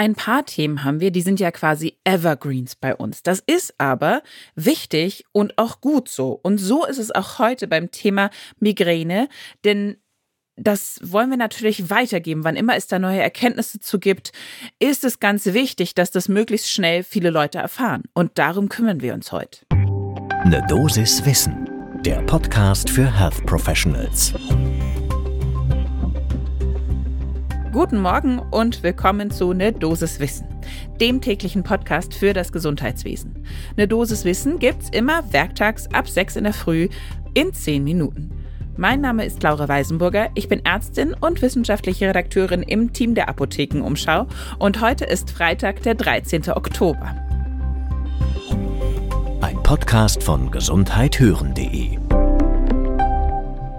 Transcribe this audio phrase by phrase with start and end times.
[0.00, 3.24] Ein paar Themen haben wir, die sind ja quasi Evergreens bei uns.
[3.24, 4.22] Das ist aber
[4.54, 6.38] wichtig und auch gut so.
[6.40, 8.30] Und so ist es auch heute beim Thema
[8.60, 9.28] Migräne,
[9.64, 9.96] denn
[10.54, 12.44] das wollen wir natürlich weitergeben.
[12.44, 14.30] Wann immer es da neue Erkenntnisse zu gibt,
[14.78, 18.04] ist es ganz wichtig, dass das möglichst schnell viele Leute erfahren.
[18.14, 19.66] Und darum kümmern wir uns heute.
[19.70, 21.68] Eine Dosis Wissen,
[22.04, 24.32] der Podcast für Health Professionals.
[27.72, 30.46] Guten Morgen und willkommen zu Ne Dosis Wissen,
[31.02, 33.44] dem täglichen Podcast für das Gesundheitswesen.
[33.76, 36.88] Ne Dosis Wissen gibt's immer werktags ab 6 in der Früh
[37.34, 38.32] in 10 Minuten.
[38.78, 44.26] Mein Name ist Laura Weisenburger, ich bin Ärztin und wissenschaftliche Redakteurin im Team der Apothekenumschau
[44.58, 46.48] und heute ist Freitag, der 13.
[46.48, 47.16] Oktober.
[49.42, 51.98] Ein Podcast von gesundheithören.de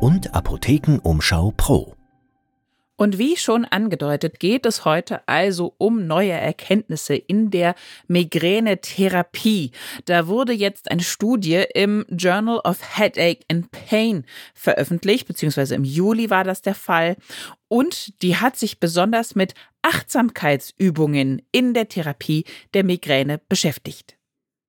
[0.00, 1.94] und Apothekenumschau Pro.
[3.00, 7.74] Und wie schon angedeutet, geht es heute also um neue Erkenntnisse in der
[8.08, 9.70] Migränetherapie.
[10.04, 16.28] Da wurde jetzt eine Studie im Journal of Headache and Pain veröffentlicht, beziehungsweise im Juli
[16.28, 17.16] war das der Fall.
[17.68, 24.18] Und die hat sich besonders mit Achtsamkeitsübungen in der Therapie der Migräne beschäftigt.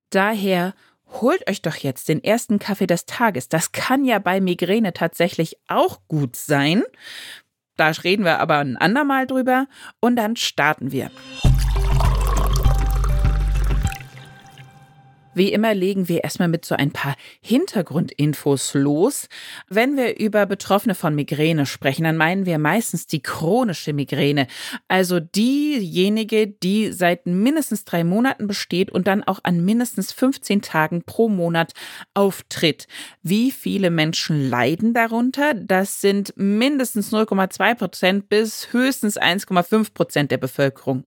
[0.08, 0.72] Daher
[1.20, 3.50] holt euch doch jetzt den ersten Kaffee des Tages.
[3.50, 6.82] Das kann ja bei Migräne tatsächlich auch gut sein.
[7.76, 9.66] Da reden wir aber ein andermal drüber
[10.00, 11.10] und dann starten wir.
[15.34, 19.28] Wie immer legen wir erstmal mit so ein paar Hintergrundinfos los.
[19.68, 24.46] Wenn wir über Betroffene von Migräne sprechen, dann meinen wir meistens die chronische Migräne,
[24.88, 31.02] also diejenige, die seit mindestens drei Monaten besteht und dann auch an mindestens 15 Tagen
[31.04, 31.72] pro Monat
[32.14, 32.86] auftritt.
[33.22, 35.54] Wie viele Menschen leiden darunter?
[35.54, 41.04] Das sind mindestens 0,2 Prozent bis höchstens 1,5 Prozent der Bevölkerung.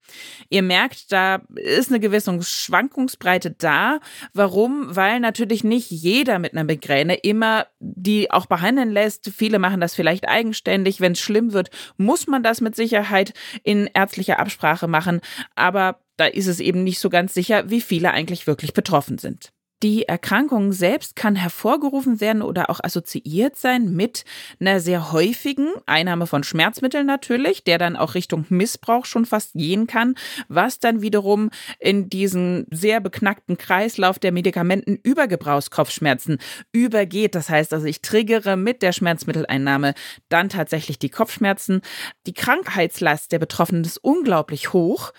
[0.50, 4.00] Ihr merkt, da ist eine gewisse Schwankungsbreite da.
[4.34, 4.96] Warum?
[4.96, 9.32] Weil natürlich nicht jeder mit einer Migräne immer die auch behandeln lässt.
[9.36, 11.02] Viele machen das vielleicht eigenständig.
[11.02, 13.34] Wenn es schlimm wird, muss man das mit Sicherheit
[13.64, 15.22] in ärztlicher Absprache machen.
[15.56, 19.52] Aber da ist es eben nicht so ganz sicher, wie viele eigentlich wirklich betroffen sind.
[19.84, 24.24] Die Erkrankung selbst kann hervorgerufen werden oder auch assoziiert sein mit
[24.60, 29.86] einer sehr häufigen Einnahme von Schmerzmitteln natürlich, der dann auch Richtung Missbrauch schon fast gehen
[29.86, 30.16] kann,
[30.48, 31.50] was dann wiederum
[31.80, 36.38] in diesen sehr beknackten Kreislauf der Medikamentenübergebrauchskopfschmerzen
[36.72, 37.36] übergeht.
[37.36, 39.94] Das heißt also, ich triggere mit der Schmerzmitteleinnahme
[40.30, 41.82] dann tatsächlich die Kopfschmerzen.
[42.28, 45.12] Die Krankheitslast der Betroffenen ist unglaublich hoch.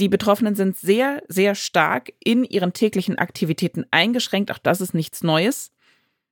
[0.00, 4.50] Die Betroffenen sind sehr, sehr stark in ihren täglichen Aktivitäten eingeschränkt.
[4.50, 5.72] Auch das ist nichts Neues.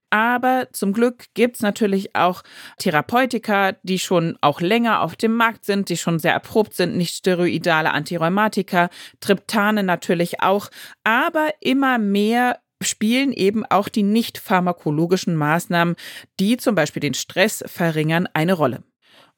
[0.09, 2.41] Aber zum Glück gibt es natürlich auch
[2.79, 7.13] Therapeutika, die schon auch länger auf dem Markt sind, die schon sehr erprobt sind, nicht
[7.13, 10.71] steroidale Antirheumatika, Triptane natürlich auch.
[11.03, 15.95] Aber immer mehr spielen eben auch die nicht pharmakologischen Maßnahmen,
[16.39, 18.83] die zum Beispiel den Stress verringern, eine Rolle.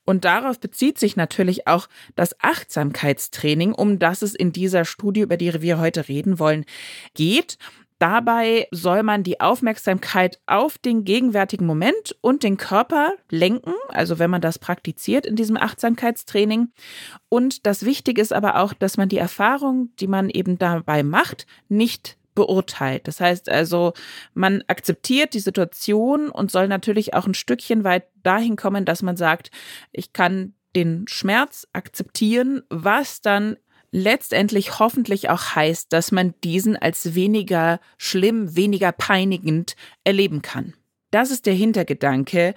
[0.05, 5.37] Und darauf bezieht sich natürlich auch das Achtsamkeitstraining, um das es in dieser Studie, über
[5.37, 6.65] die wir heute reden wollen,
[7.13, 7.57] geht.
[7.99, 14.31] Dabei soll man die Aufmerksamkeit auf den gegenwärtigen Moment und den Körper lenken, also wenn
[14.31, 16.69] man das praktiziert in diesem Achtsamkeitstraining.
[17.29, 21.45] Und das Wichtige ist aber auch, dass man die Erfahrung, die man eben dabei macht,
[21.69, 23.07] nicht beurteilt.
[23.07, 23.93] Das heißt also,
[24.33, 29.15] man akzeptiert die Situation und soll natürlich auch ein Stückchen weit dahin kommen, dass man
[29.15, 29.51] sagt,
[29.91, 33.57] ich kann den Schmerz akzeptieren, was dann
[33.91, 40.73] letztendlich hoffentlich auch heißt, dass man diesen als weniger schlimm, weniger peinigend erleben kann.
[41.11, 42.55] Das ist der Hintergedanke,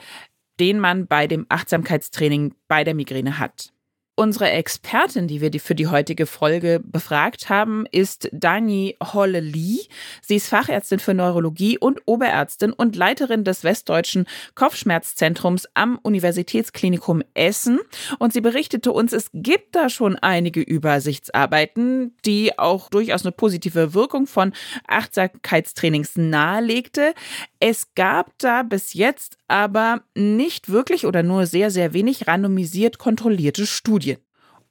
[0.60, 3.73] den man bei dem Achtsamkeitstraining bei der Migräne hat.
[4.16, 9.80] Unsere Expertin, die wir für die heutige Folge befragt haben, ist Dani Holle-Lee.
[10.22, 17.80] Sie ist Fachärztin für Neurologie und Oberärztin und Leiterin des Westdeutschen Kopfschmerzzentrums am Universitätsklinikum Essen.
[18.20, 23.94] Und sie berichtete uns, es gibt da schon einige Übersichtsarbeiten, die auch durchaus eine positive
[23.94, 24.52] Wirkung von
[24.86, 27.14] Achtsamkeitstrainings nahelegte.
[27.58, 33.66] Es gab da bis jetzt aber nicht wirklich oder nur sehr, sehr wenig randomisiert kontrollierte
[33.66, 34.18] Studien.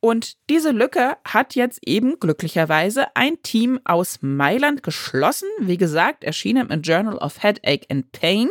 [0.04, 5.48] Und diese Lücke hat jetzt eben glücklicherweise ein Team aus Mailand geschlossen.
[5.62, 8.50] Wie gesagt, erschienen im Journal of Headache and Pain.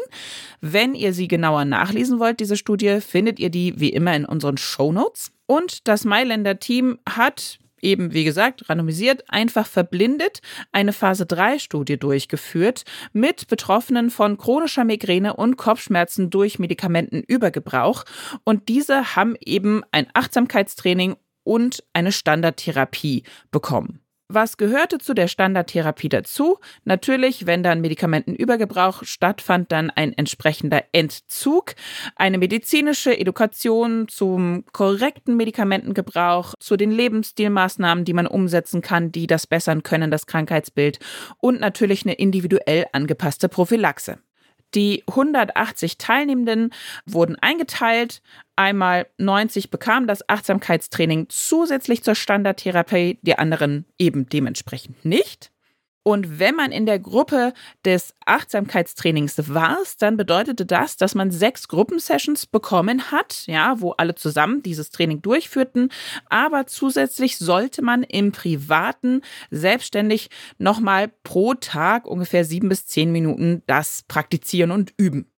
[0.63, 4.57] Wenn ihr sie genauer nachlesen wollt, diese Studie, findet ihr die wie immer in unseren
[4.57, 5.31] Show Notes.
[5.45, 10.41] Und das Mailänder Team hat eben, wie gesagt, randomisiert, einfach verblindet
[10.71, 18.05] eine Phase 3 Studie durchgeführt mit Betroffenen von chronischer Migräne und Kopfschmerzen durch Medikamentenübergebrauch.
[18.45, 24.02] Und diese haben eben ein Achtsamkeitstraining und eine Standardtherapie bekommen.
[24.35, 26.57] Was gehörte zu der Standardtherapie dazu?
[26.85, 31.75] Natürlich, wenn dann Medikamentenübergebrauch stattfand, dann ein entsprechender Entzug,
[32.17, 39.47] eine medizinische Education zum korrekten Medikamentengebrauch, zu den Lebensstilmaßnahmen, die man umsetzen kann, die das
[39.47, 40.99] bessern können, das Krankheitsbild
[41.37, 44.19] und natürlich eine individuell angepasste Prophylaxe.
[44.75, 46.71] Die 180 Teilnehmenden
[47.07, 48.23] wurden eingeteilt.
[48.57, 55.51] Einmal 90 bekamen das Achtsamkeitstraining zusätzlich zur Standardtherapie, die anderen eben dementsprechend nicht.
[56.05, 57.53] Und wenn man in der Gruppe
[57.85, 64.15] des Achtsamkeitstrainings war, dann bedeutete das, dass man sechs Gruppensessions bekommen hat, ja, wo alle
[64.15, 65.91] zusammen dieses Training durchführten.
[66.29, 73.63] Aber zusätzlich sollte man im Privaten selbstständig nochmal pro Tag ungefähr sieben bis zehn Minuten
[73.67, 75.32] das praktizieren und üben.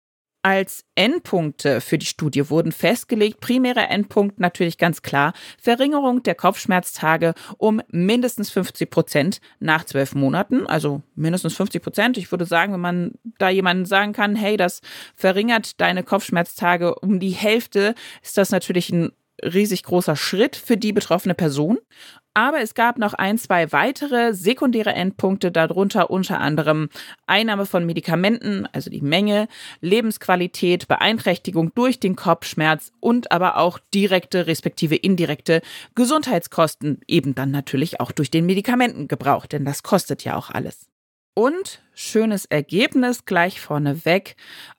[0.45, 7.33] Als Endpunkte für die Studie wurden festgelegt, primärer Endpunkt natürlich ganz klar, Verringerung der Kopfschmerztage
[7.57, 12.17] um mindestens 50 Prozent nach zwölf Monaten, also mindestens 50 Prozent.
[12.17, 14.81] Ich würde sagen, wenn man da jemanden sagen kann, hey, das
[15.15, 20.91] verringert deine Kopfschmerztage um die Hälfte, ist das natürlich ein riesig großer Schritt für die
[20.91, 21.79] betroffene Person.
[22.35, 26.89] Aber es gab noch ein, zwei weitere sekundäre Endpunkte, darunter unter anderem
[27.27, 29.47] Einnahme von Medikamenten, also die Menge,
[29.81, 35.61] Lebensqualität, Beeinträchtigung durch den Kopfschmerz und aber auch direkte respektive indirekte
[35.93, 40.92] Gesundheitskosten, eben dann natürlich auch durch den Medikamentengebrauch, denn das kostet ja auch alles.
[41.35, 44.35] Und schönes Ergebnis gleich vorneweg.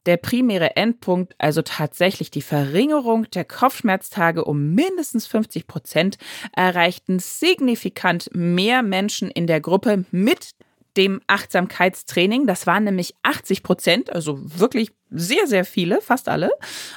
[0.06, 6.18] Der primäre Endpunkt, also tatsächlich die Verringerung der Kopfschmerztage um mindestens 50 Prozent,
[6.52, 10.52] erreichten signifikant mehr Menschen in der Gruppe mit
[10.96, 12.46] dem Achtsamkeitstraining.
[12.46, 16.50] Das waren nämlich 80 Prozent, also wirklich sehr, sehr viele, fast alle.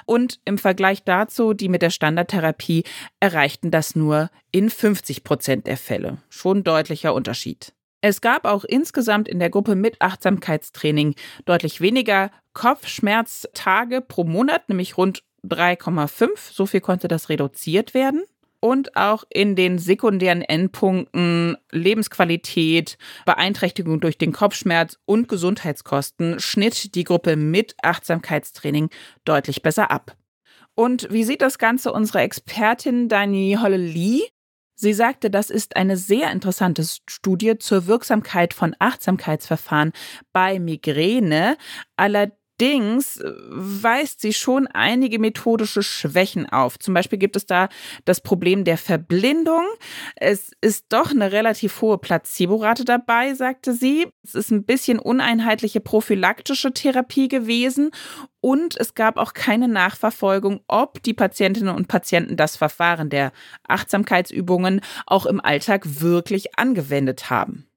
[0.06, 2.84] Und im Vergleich dazu, die mit der Standardtherapie
[3.20, 6.18] erreichten das nur in 50 Prozent der Fälle.
[6.30, 7.74] Schon deutlicher Unterschied.
[8.08, 14.96] Es gab auch insgesamt in der Gruppe mit Achtsamkeitstraining deutlich weniger Kopfschmerztage pro Monat, nämlich
[14.96, 16.30] rund 3,5.
[16.54, 18.24] So viel konnte das reduziert werden.
[18.62, 27.04] Und auch in den sekundären Endpunkten Lebensqualität, Beeinträchtigung durch den Kopfschmerz und Gesundheitskosten schnitt die
[27.04, 28.90] Gruppe mit Achtsamkeitstraining
[29.26, 30.16] deutlich besser ab.
[30.76, 34.22] Und wie sieht das Ganze unsere Expertin Dani Holle-Lee?
[34.80, 39.92] Sie sagte, das ist eine sehr interessante Studie zur Wirksamkeit von Achtsamkeitsverfahren
[40.34, 41.58] bei Migräne.
[41.96, 46.78] Allerdings äh, weist sie schon einige methodische Schwächen auf.
[46.78, 47.70] Zum Beispiel gibt es da
[48.06, 49.66] das Problem der Verblindung.
[50.16, 54.06] Es ist doch eine relativ hohe Placebo-Rate dabei, sagte sie.
[54.24, 57.90] Es ist ein bisschen uneinheitliche prophylaktische Therapie gewesen
[58.48, 63.34] und es gab auch keine Nachverfolgung, ob die Patientinnen und Patienten das Verfahren der
[63.68, 67.68] Achtsamkeitsübungen auch im Alltag wirklich angewendet haben.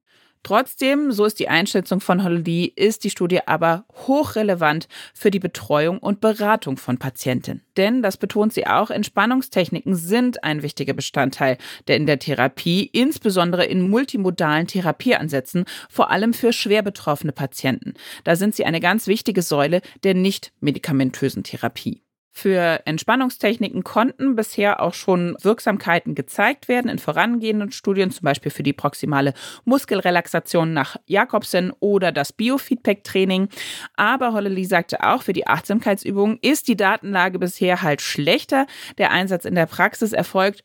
[0.43, 5.99] Trotzdem, so ist die Einschätzung von Holiday, ist die Studie aber hochrelevant für die Betreuung
[5.99, 7.63] und Beratung von Patientinnen.
[7.77, 11.57] Denn, das betont sie auch, Entspannungstechniken sind ein wichtiger Bestandteil
[11.87, 17.93] der in der Therapie, insbesondere in multimodalen Therapieansätzen, vor allem für schwer betroffene Patienten.
[18.23, 22.00] Da sind sie eine ganz wichtige Säule der nicht medikamentösen Therapie.
[22.33, 28.63] Für Entspannungstechniken konnten bisher auch schon Wirksamkeiten gezeigt werden in vorangehenden Studien, zum Beispiel für
[28.63, 29.33] die proximale
[29.65, 33.49] Muskelrelaxation nach Jakobsen oder das Biofeedback-Training.
[33.95, 38.65] Aber Hollely sagte auch, für die Achtsamkeitsübungen ist die Datenlage bisher halt schlechter.
[38.97, 40.63] Der Einsatz in der Praxis erfolgt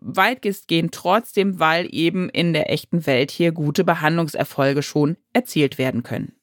[0.00, 6.37] weitgehend trotzdem, weil eben in der echten Welt hier gute Behandlungserfolge schon erzielt werden können.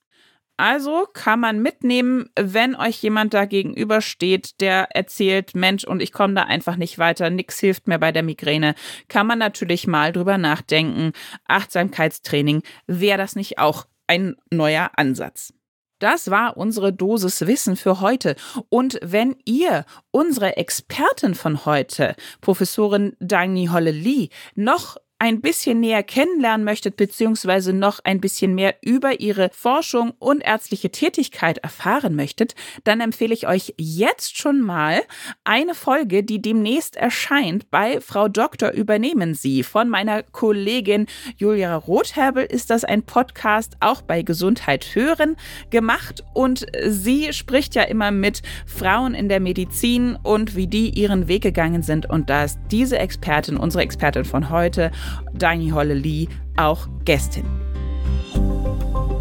[0.58, 6.34] Also kann man mitnehmen, wenn euch jemand da gegenübersteht, der erzählt, Mensch, und ich komme
[6.34, 8.74] da einfach nicht weiter, nix hilft mir bei der Migräne,
[9.10, 11.12] kann man natürlich mal drüber nachdenken.
[11.48, 15.54] Achtsamkeitstraining, wäre das nicht auch ein neuer Ansatz?
[16.00, 18.36] Das war unsere Dosis Wissen für heute.
[18.70, 26.66] Und wenn ihr unsere Expertin von heute, Professorin Dagny Holle-Lee, noch ein bisschen näher kennenlernen
[26.66, 32.54] möchtet, beziehungsweise noch ein bisschen mehr über ihre Forschung und ärztliche Tätigkeit erfahren möchtet,
[32.84, 35.02] dann empfehle ich euch jetzt schon mal
[35.46, 39.64] eine Folge, die demnächst erscheint bei Frau Doktor übernehmen Sie.
[39.64, 41.08] Von meiner Kollegin
[41.38, 45.38] Julia Rotherbel ist das ein Podcast auch bei Gesundheit hören
[45.70, 51.30] gemacht und sie spricht ja immer mit Frauen in der Medizin und wie die ihren
[51.30, 54.92] Weg gegangen sind und da ist diese Expertin, unsere Expertin von heute,
[55.34, 57.46] Dani Holle-Lee auch Gästin.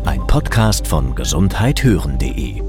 [0.05, 2.62] Ein Podcast von gesundheithören.de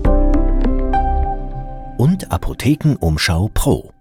[1.98, 3.95] und Apothekenumschau Pro.